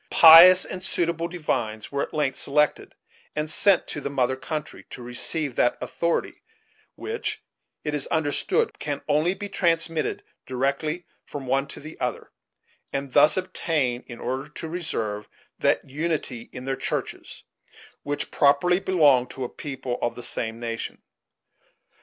[0.09, 2.95] Pious and suitable divines were at length selected,
[3.35, 6.41] and sent to the mother country, to receive that authority
[6.95, 7.43] which,
[7.83, 12.31] it is understood, can only be transmitted directly from one to the other,
[12.91, 15.29] and thus obtain, in order to reserve,
[15.59, 17.43] that unity in their churches
[18.01, 21.03] which properly belonged to a people of the same nation.